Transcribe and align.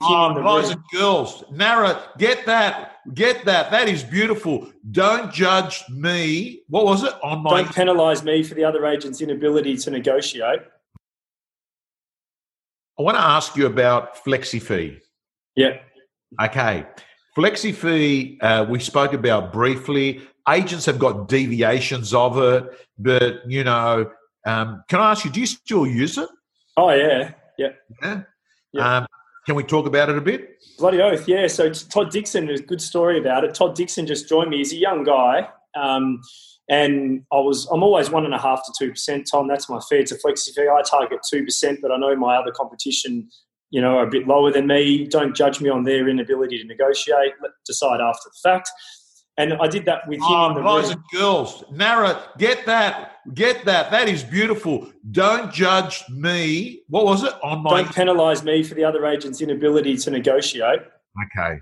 Oh, 0.00 0.32
guys 0.34 0.70
and 0.70 0.80
girls, 0.92 1.42
Nara, 1.50 2.00
get 2.18 2.46
that, 2.46 2.98
get 3.14 3.44
that. 3.46 3.72
That 3.72 3.88
is 3.88 4.04
beautiful. 4.04 4.70
Don't 4.92 5.32
judge 5.32 5.82
me. 5.90 6.62
What 6.68 6.84
was 6.84 7.02
it 7.02 7.14
on 7.22 7.42
my? 7.42 7.62
Don't 7.62 7.74
penalise 7.74 8.22
me 8.22 8.44
for 8.44 8.54
the 8.54 8.64
other 8.64 8.86
agent's 8.86 9.20
inability 9.20 9.76
to 9.78 9.90
negotiate. 9.90 10.60
I 12.98 13.02
want 13.02 13.16
to 13.16 13.22
ask 13.22 13.56
you 13.56 13.66
about 13.66 14.16
flexi 14.24 14.62
fee. 14.62 14.98
Yeah. 15.56 15.78
Okay. 16.40 16.86
Flexi 17.36 17.74
fee, 17.74 18.38
uh, 18.40 18.66
we 18.68 18.78
spoke 18.78 19.12
about 19.12 19.52
briefly. 19.52 20.20
Agents 20.48 20.86
have 20.86 20.98
got 20.98 21.28
deviations 21.28 22.14
of 22.14 22.38
it, 22.38 22.64
but 22.98 23.48
you 23.50 23.64
know, 23.64 24.10
um, 24.46 24.82
can 24.88 25.00
I 25.00 25.10
ask 25.10 25.24
you, 25.24 25.30
do 25.30 25.40
you 25.40 25.46
still 25.46 25.86
use 25.86 26.18
it? 26.18 26.28
Oh 26.76 26.90
yeah, 26.90 27.32
yeah. 27.58 27.68
Yeah. 28.02 28.22
yeah. 28.72 28.96
Um, 28.98 29.06
can 29.48 29.56
we 29.56 29.64
talk 29.64 29.86
about 29.86 30.10
it 30.10 30.18
a 30.18 30.20
bit? 30.20 30.62
Bloody 30.78 31.00
oath, 31.00 31.26
yeah. 31.26 31.46
So 31.46 31.70
Todd 31.72 32.10
Dixon, 32.10 32.50
a 32.50 32.58
good 32.58 32.82
story 32.82 33.18
about 33.18 33.44
it. 33.44 33.54
Todd 33.54 33.74
Dixon 33.74 34.06
just 34.06 34.28
joined 34.28 34.50
me. 34.50 34.58
He's 34.58 34.74
a 34.74 34.76
young 34.76 35.04
guy, 35.04 35.48
um, 35.74 36.20
and 36.68 37.22
I 37.32 37.36
was 37.36 37.66
I'm 37.72 37.82
always 37.82 38.10
one 38.10 38.26
and 38.26 38.34
a 38.34 38.38
half 38.38 38.62
to 38.66 38.72
two 38.78 38.90
percent. 38.90 39.26
Tom, 39.30 39.48
that's 39.48 39.70
my 39.70 39.80
fee. 39.88 39.96
It's 39.96 40.12
a 40.12 40.18
flexi 40.18 40.54
fee. 40.54 40.68
I 40.68 40.82
target 40.82 41.20
two 41.26 41.46
percent, 41.46 41.78
but 41.80 41.90
I 41.90 41.96
know 41.96 42.14
my 42.14 42.36
other 42.36 42.52
competition 42.52 43.30
you 43.70 43.80
know, 43.82 43.98
are 43.98 44.06
a 44.06 44.10
bit 44.10 44.26
lower 44.26 44.50
than 44.50 44.66
me. 44.66 45.06
Don't 45.06 45.36
judge 45.36 45.60
me 45.60 45.68
on 45.68 45.84
their 45.84 46.08
inability 46.08 46.58
to 46.58 46.64
negotiate. 46.64 47.32
Decide 47.66 48.00
after 48.00 48.28
the 48.30 48.38
fact. 48.42 48.70
And 49.38 49.54
I 49.54 49.68
did 49.68 49.84
that 49.84 50.06
with 50.08 50.18
him. 50.18 50.26
Oh, 50.26 50.48
in 50.48 50.56
the 50.56 50.62
guys 50.62 50.90
and 50.90 51.00
girls, 51.12 51.62
Nara, 51.70 52.20
get 52.38 52.66
that, 52.66 53.18
get 53.34 53.64
that. 53.66 53.90
That 53.92 54.08
is 54.08 54.24
beautiful. 54.24 54.92
Don't 55.12 55.52
judge 55.52 56.04
me. 56.10 56.82
What 56.88 57.04
was 57.04 57.22
it 57.22 57.32
on 57.42 57.62
my? 57.62 57.82
Don't 57.82 57.94
penalise 57.94 58.42
me 58.42 58.64
for 58.64 58.74
the 58.74 58.82
other 58.84 59.06
agent's 59.06 59.40
inability 59.40 59.96
to 59.98 60.10
negotiate. 60.10 60.80
Okay, 61.36 61.60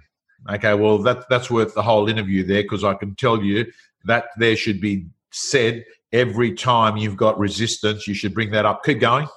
okay. 0.51 0.75
Well, 0.75 0.99
that 0.99 1.29
that's 1.29 1.51
worth 1.51 1.75
the 1.75 1.83
whole 1.83 2.09
interview 2.09 2.45
there 2.45 2.63
because 2.63 2.83
I 2.83 2.95
can 2.95 3.15
tell 3.15 3.43
you 3.43 3.71
that 4.07 4.29
there 4.39 4.57
should 4.57 4.81
be 4.81 5.07
said 5.31 5.85
every 6.13 6.55
time 6.55 6.97
you've 6.97 7.17
got 7.19 7.39
resistance. 7.39 8.07
You 8.09 8.15
should 8.15 8.33
bring 8.33 8.51
that 8.53 8.65
up. 8.65 8.85
Keep 8.85 9.01
going. 9.01 9.29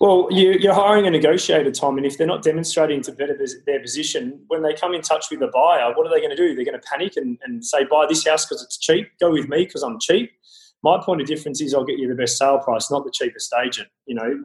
Well, 0.00 0.28
you, 0.30 0.70
are 0.70 0.74
hiring 0.74 1.06
a 1.06 1.10
negotiator, 1.10 1.70
Tom, 1.70 1.96
and 1.96 2.06
if 2.06 2.16
they're 2.16 2.26
not 2.26 2.42
demonstrating 2.42 3.02
to 3.02 3.12
better 3.12 3.38
their 3.66 3.80
position, 3.80 4.42
when 4.48 4.62
they 4.62 4.72
come 4.72 4.94
in 4.94 5.02
touch 5.02 5.26
with 5.30 5.42
a 5.42 5.48
buyer, 5.48 5.92
what 5.94 6.06
are 6.06 6.10
they 6.10 6.20
going 6.20 6.30
to 6.30 6.36
do? 6.36 6.54
They're 6.54 6.64
going 6.64 6.80
to 6.80 6.86
panic 6.88 7.16
and, 7.16 7.38
and 7.44 7.64
say, 7.64 7.84
buy 7.84 8.06
this 8.08 8.26
house 8.26 8.46
because 8.46 8.62
it's 8.62 8.78
cheap, 8.78 9.08
go 9.20 9.30
with 9.30 9.48
me 9.48 9.64
because 9.64 9.82
I'm 9.82 9.98
cheap. 10.00 10.30
My 10.82 10.98
point 11.04 11.20
of 11.20 11.26
difference 11.26 11.60
is 11.60 11.74
I'll 11.74 11.84
get 11.84 11.98
you 11.98 12.08
the 12.08 12.14
best 12.14 12.38
sale 12.38 12.58
price, 12.58 12.90
not 12.90 13.04
the 13.04 13.12
cheapest 13.12 13.52
agent. 13.62 13.88
You 14.06 14.14
know, 14.14 14.44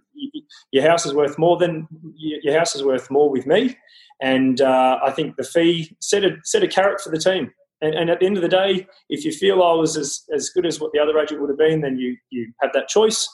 your 0.71 0.83
house 0.83 1.05
is 1.05 1.13
worth 1.13 1.37
more 1.37 1.57
than 1.57 1.87
your 2.17 2.57
house 2.57 2.75
is 2.75 2.83
worth 2.83 3.09
more 3.09 3.29
with 3.29 3.47
me, 3.47 3.77
and 4.21 4.59
uh, 4.59 4.99
I 5.03 5.11
think 5.11 5.37
the 5.37 5.43
fee 5.43 5.95
set 6.01 6.25
a 6.25 6.31
set 6.43 6.63
a 6.63 6.67
carrot 6.67 6.99
for 6.99 7.09
the 7.09 7.19
team. 7.19 7.51
And, 7.81 7.93
and, 7.93 8.09
at 8.09 8.19
the 8.19 8.25
end 8.25 8.37
of 8.37 8.41
the 8.41 8.49
day, 8.49 8.87
if 9.09 9.25
you 9.25 9.33
feel 9.33 9.61
I 9.61 9.73
was 9.73 9.97
as, 9.97 10.23
as 10.33 10.49
good 10.49 10.65
as 10.65 10.79
what 10.79 10.93
the 10.93 10.99
other 10.99 11.17
agent 11.19 11.41
would 11.41 11.49
have 11.49 11.57
been, 11.57 11.81
then 11.81 11.97
you 11.97 12.17
you 12.29 12.51
have 12.61 12.71
that 12.73 12.89
choice. 12.89 13.29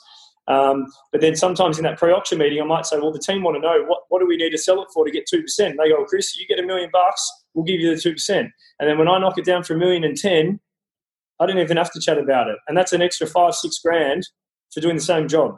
Um, 0.47 0.87
but 1.11 1.21
then 1.21 1.35
sometimes 1.35 1.77
in 1.77 1.83
that 1.83 1.97
pre-auction 1.97 2.39
meeting, 2.39 2.61
I 2.61 2.65
might 2.65 2.85
say, 2.85 2.97
well, 2.97 3.11
the 3.11 3.19
team 3.19 3.43
want 3.43 3.55
to 3.55 3.61
know 3.61 3.83
what, 3.85 4.01
what 4.09 4.19
do 4.19 4.27
we 4.27 4.37
need 4.37 4.49
to 4.51 4.57
sell 4.57 4.81
it 4.81 4.87
for 4.93 5.05
to 5.05 5.11
get 5.11 5.27
2%? 5.31 5.43
They 5.57 5.89
go, 5.89 6.03
Chris, 6.05 6.37
you 6.37 6.47
get 6.47 6.59
a 6.59 6.65
million 6.65 6.89
bucks, 6.91 7.29
we'll 7.53 7.65
give 7.65 7.79
you 7.79 7.95
the 7.95 8.01
2%. 8.01 8.49
And 8.79 8.89
then 8.89 8.97
when 8.97 9.07
I 9.07 9.19
knock 9.19 9.37
it 9.37 9.45
down 9.45 9.63
for 9.63 9.75
a 9.75 9.77
million 9.77 10.03
and 10.03 10.17
10, 10.17 10.59
I 11.39 11.45
don't 11.45 11.59
even 11.59 11.77
have 11.77 11.91
to 11.93 11.99
chat 11.99 12.17
about 12.17 12.47
it. 12.47 12.57
And 12.67 12.77
that's 12.77 12.93
an 12.93 13.01
extra 13.01 13.27
five, 13.27 13.55
six 13.55 13.79
grand 13.79 14.27
for 14.73 14.81
doing 14.81 14.95
the 14.95 15.01
same 15.01 15.27
job. 15.27 15.57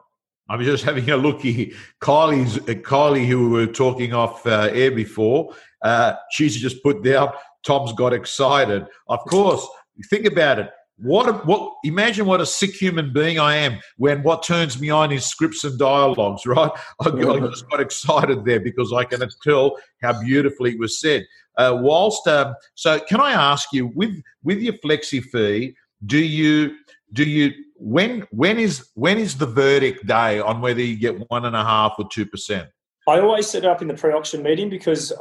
I'm 0.50 0.62
just 0.62 0.84
having 0.84 1.10
a 1.10 1.18
look 1.18 1.42
here. 1.42 1.68
Kylie's, 2.02 2.58
uh, 2.58 2.74
Kylie, 2.74 3.28
who 3.28 3.50
we 3.50 3.66
were 3.66 3.72
talking 3.72 4.14
off 4.14 4.46
uh, 4.46 4.70
air 4.74 4.92
before, 4.92 5.54
uh, 5.82 6.14
she's 6.32 6.56
just 6.56 6.84
put 6.84 7.04
down, 7.04 7.32
Tom's 7.66 7.94
got 7.94 8.14
excited. 8.14 8.86
Of 9.08 9.20
course, 9.22 9.66
think 10.10 10.26
about 10.26 10.60
it. 10.60 10.70
What 11.04 11.46
what 11.46 11.74
imagine 11.84 12.26
what 12.26 12.40
a 12.40 12.46
sick 12.46 12.72
human 12.72 13.12
being 13.12 13.38
I 13.38 13.58
am 13.58 13.80
when 13.98 14.24
what 14.24 14.42
turns 14.42 14.80
me 14.80 14.90
on 14.90 15.12
is 15.12 15.26
scripts 15.26 15.66
and 15.66 15.78
dialogues, 15.78 16.46
right? 16.46 16.72
I, 17.02 17.10
I 17.10 17.40
just 17.40 17.70
got 17.70 17.82
excited 17.82 18.46
there 18.46 18.62
because 18.62 18.94
I 18.94 19.04
can 19.04 19.22
tell 19.44 19.78
how 20.02 20.22
beautifully 20.22 20.72
it 20.72 20.80
was 20.80 21.00
said. 21.00 21.26
Uh, 21.58 21.78
whilst 21.82 22.26
um, 22.28 22.56
so, 22.76 23.00
can 23.02 23.20
I 23.20 23.34
ask 23.34 23.70
you 23.74 23.92
with 23.96 24.16
with 24.44 24.60
your 24.60 24.74
flexi 24.74 25.22
fee, 25.22 25.76
do 26.06 26.18
you 26.18 26.76
do 27.12 27.24
you 27.24 27.52
when 27.76 28.26
when 28.32 28.58
is 28.58 28.90
when 28.96 29.18
is 29.18 29.38
the 29.38 29.46
verdict 29.46 30.08
day 30.08 30.40
on 30.40 30.62
whether 30.62 30.82
you 30.82 30.98
get 30.98 31.30
one 31.30 31.44
and 31.46 31.56
a 31.56 31.64
half 31.64 31.96
or 32.00 32.08
two 32.10 32.26
percent? 32.26 32.70
I 33.08 33.20
always 33.20 33.50
set 33.50 33.64
it 33.64 33.70
up 33.70 33.82
in 33.82 33.88
the 33.88 33.94
pre-auction 33.94 34.44
meeting 34.44 34.70
because 34.70 35.12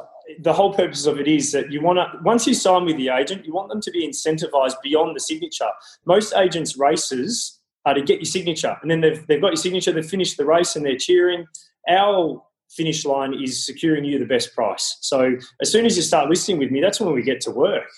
the 0.40 0.52
whole 0.52 0.72
purpose 0.72 1.06
of 1.06 1.18
it 1.18 1.26
is 1.26 1.52
that 1.52 1.72
you 1.72 1.80
want 1.80 1.98
to 1.98 2.18
once 2.22 2.46
you 2.46 2.54
sign 2.54 2.84
with 2.84 2.96
the 2.96 3.08
agent, 3.08 3.44
you 3.44 3.52
want 3.52 3.68
them 3.68 3.80
to 3.80 3.90
be 3.90 4.06
incentivized 4.06 4.76
beyond 4.82 5.16
the 5.16 5.20
signature. 5.20 5.70
Most 6.04 6.32
agents' 6.36 6.76
races 6.76 7.60
are 7.84 7.94
to 7.94 8.02
get 8.02 8.18
your 8.18 8.26
signature, 8.26 8.76
and 8.82 8.90
then 8.90 9.00
they've 9.00 9.26
they've 9.26 9.40
got 9.40 9.48
your 9.48 9.56
signature, 9.56 9.92
they've 9.92 10.06
finished 10.06 10.36
the 10.36 10.44
race, 10.44 10.76
and 10.76 10.84
they're 10.84 10.96
cheering. 10.96 11.46
Our 11.88 12.42
finish 12.70 13.04
line 13.04 13.34
is 13.34 13.66
securing 13.66 14.04
you 14.04 14.18
the 14.18 14.24
best 14.24 14.54
price. 14.54 14.96
So 15.00 15.34
as 15.60 15.70
soon 15.70 15.84
as 15.84 15.96
you 15.96 16.02
start 16.02 16.30
listing 16.30 16.58
with 16.58 16.70
me, 16.70 16.80
that's 16.80 17.00
when 17.00 17.12
we 17.12 17.22
get 17.22 17.40
to 17.42 17.50
work. 17.50 17.88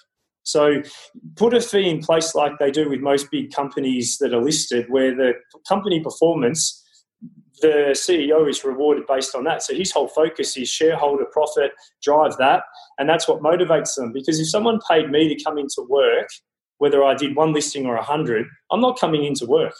So 0.42 0.82
put 1.36 1.54
a 1.54 1.60
fee 1.60 1.88
in 1.88 2.00
place 2.00 2.34
like 2.34 2.58
they 2.58 2.70
do 2.70 2.88
with 2.88 3.00
most 3.00 3.30
big 3.30 3.52
companies 3.52 4.18
that 4.18 4.34
are 4.34 4.42
listed, 4.42 4.90
where 4.90 5.14
the 5.14 5.34
company 5.68 6.00
performance 6.00 6.83
the 7.64 7.90
CEO 7.94 8.48
is 8.48 8.62
rewarded 8.62 9.06
based 9.06 9.34
on 9.34 9.44
that. 9.44 9.62
So 9.62 9.74
his 9.74 9.90
whole 9.90 10.08
focus 10.08 10.54
is 10.58 10.68
shareholder 10.68 11.24
profit, 11.32 11.72
drive 12.02 12.36
that, 12.36 12.62
and 12.98 13.08
that's 13.08 13.26
what 13.26 13.40
motivates 13.40 13.94
them. 13.94 14.12
Because 14.12 14.38
if 14.38 14.48
someone 14.50 14.78
paid 14.88 15.10
me 15.10 15.34
to 15.34 15.42
come 15.42 15.56
into 15.56 15.86
work, 15.88 16.28
whether 16.76 17.02
I 17.02 17.14
did 17.14 17.34
one 17.34 17.54
listing 17.54 17.86
or 17.86 17.96
a 17.96 18.02
hundred, 18.02 18.46
I'm 18.70 18.82
not 18.82 19.00
coming 19.00 19.24
into 19.24 19.46
work. 19.46 19.74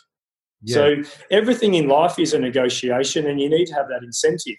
Yeah. 0.63 0.75
So 0.75 0.97
everything 1.31 1.75
in 1.75 1.87
life 1.87 2.19
is 2.19 2.33
a 2.33 2.39
negotiation, 2.39 3.27
and 3.27 3.39
you 3.39 3.51
need 3.51 3.67
to 3.67 3.75
have 3.75 3.89
that 3.89 4.03
incentive. 4.03 4.57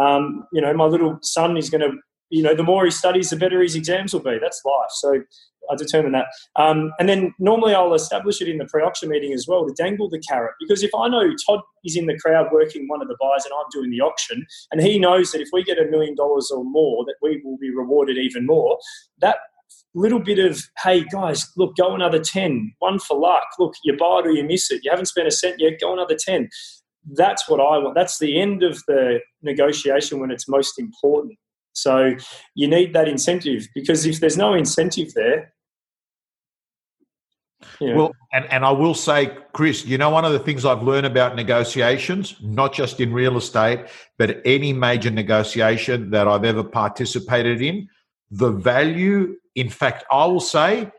Um, 0.00 0.46
you 0.54 0.62
know, 0.62 0.72
my 0.72 0.86
little 0.86 1.18
son 1.20 1.58
is 1.58 1.68
going 1.68 1.82
to, 1.82 1.98
you 2.32 2.42
know, 2.42 2.54
the 2.54 2.62
more 2.62 2.84
he 2.84 2.90
studies, 2.90 3.28
the 3.28 3.36
better 3.36 3.60
his 3.62 3.76
exams 3.76 4.14
will 4.14 4.22
be. 4.22 4.38
That's 4.40 4.62
life. 4.64 4.90
So 4.90 5.22
I 5.70 5.76
determine 5.76 6.12
that. 6.12 6.26
Um, 6.56 6.92
and 6.98 7.08
then 7.08 7.34
normally 7.38 7.74
I'll 7.74 7.94
establish 7.94 8.40
it 8.40 8.48
in 8.48 8.56
the 8.56 8.64
pre-auction 8.64 9.10
meeting 9.10 9.32
as 9.34 9.46
well 9.46 9.66
to 9.66 9.74
dangle 9.74 10.08
the 10.08 10.18
carrot. 10.18 10.54
Because 10.58 10.82
if 10.82 10.90
I 10.96 11.08
know 11.08 11.30
Todd 11.46 11.60
is 11.84 11.94
in 11.94 12.06
the 12.06 12.18
crowd 12.18 12.48
working 12.50 12.88
one 12.88 13.02
of 13.02 13.08
the 13.08 13.16
buyers 13.20 13.44
and 13.44 13.52
I'm 13.54 13.68
doing 13.70 13.90
the 13.90 14.00
auction, 14.00 14.46
and 14.72 14.80
he 14.80 14.98
knows 14.98 15.30
that 15.32 15.42
if 15.42 15.48
we 15.52 15.62
get 15.62 15.78
a 15.78 15.90
million 15.90 16.14
dollars 16.14 16.50
or 16.50 16.64
more, 16.64 17.04
that 17.04 17.16
we 17.20 17.40
will 17.44 17.58
be 17.58 17.70
rewarded 17.70 18.16
even 18.16 18.46
more. 18.46 18.78
That 19.20 19.36
little 19.94 20.20
bit 20.20 20.38
of 20.38 20.58
hey 20.82 21.04
guys, 21.04 21.46
look, 21.58 21.76
go 21.76 21.94
another 21.94 22.18
ten, 22.18 22.72
one 22.78 22.98
for 22.98 23.18
luck. 23.18 23.44
Look, 23.58 23.74
you 23.84 23.94
buy 23.94 24.20
it 24.20 24.26
or 24.26 24.30
you 24.30 24.44
miss 24.44 24.70
it. 24.70 24.80
You 24.82 24.90
haven't 24.90 25.06
spent 25.06 25.28
a 25.28 25.30
cent 25.30 25.56
yet. 25.58 25.80
Go 25.80 25.92
another 25.92 26.16
ten. 26.18 26.48
That's 27.14 27.48
what 27.48 27.60
I 27.60 27.76
want. 27.78 27.94
That's 27.94 28.18
the 28.18 28.40
end 28.40 28.62
of 28.62 28.82
the 28.88 29.20
negotiation 29.42 30.18
when 30.18 30.30
it's 30.30 30.48
most 30.48 30.78
important. 30.78 31.36
So 31.72 32.14
you 32.54 32.68
need 32.68 32.94
that 32.94 33.08
incentive 33.08 33.68
because 33.74 34.04
if 34.06 34.20
there's 34.20 34.36
no 34.36 34.54
incentive 34.54 35.14
there, 35.14 35.52
yeah. 37.80 37.94
Well, 37.94 38.12
and, 38.32 38.44
and 38.46 38.64
I 38.64 38.70
will 38.70 38.94
say, 38.94 39.36
Chris, 39.52 39.84
you 39.84 39.98
know, 39.98 40.10
one 40.10 40.24
of 40.24 40.32
the 40.32 40.38
things 40.38 40.64
I've 40.64 40.82
learned 40.82 41.06
about 41.06 41.36
negotiations, 41.36 42.36
not 42.40 42.72
just 42.72 43.00
in 43.00 43.12
real 43.12 43.36
estate, 43.36 43.86
but 44.18 44.40
any 44.44 44.72
major 44.72 45.10
negotiation 45.10 46.10
that 46.10 46.28
I've 46.28 46.44
ever 46.44 46.64
participated 46.64 47.60
in, 47.60 47.88
the 48.30 48.50
value, 48.50 49.36
in 49.54 49.68
fact, 49.68 50.04
I 50.10 50.24
will 50.26 50.40
say, 50.40 50.90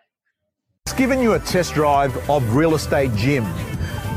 it's 0.85 0.93
given 0.93 1.19
you 1.19 1.33
a 1.33 1.39
test 1.39 1.73
drive 1.73 2.29
of 2.29 2.55
Real 2.55 2.75
Estate 2.75 3.13
Gym. 3.15 3.45